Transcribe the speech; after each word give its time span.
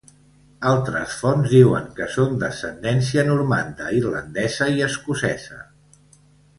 Altres 0.69 1.17
fonts 1.23 1.51
diuen 1.55 1.85
que 2.01 2.09
són 2.15 2.33
d'ascendència 2.45 3.29
normanda, 3.31 3.93
irlandesa 4.01 4.73
i 4.77 4.85
escocesa. 4.91 5.65